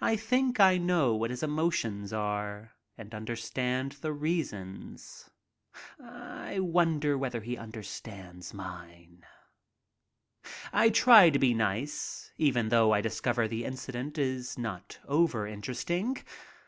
I 0.00 0.14
think 0.14 0.60
I 0.60 0.78
know 0.78 1.16
what 1.16 1.30
his 1.30 1.42
emotions 1.42 2.12
are 2.12 2.74
and 2.96 3.12
understand 3.12 3.90
the 4.00 4.12
reasons. 4.12 5.30
I 6.00 6.60
wonder 6.60 7.18
whether 7.18 7.40
he 7.40 7.56
understands 7.58 8.54
mine. 8.54 9.26
I 10.72 10.90
try 10.90 11.30
to 11.30 11.40
be 11.40 11.54
nice, 11.54 12.30
even 12.36 12.68
though 12.68 12.92
I 12.92 13.00
discover 13.00 13.48
the 13.48 13.64
incident 13.64 14.16
is 14.16 14.56
not 14.56 15.00
overinteresting. 15.08 16.22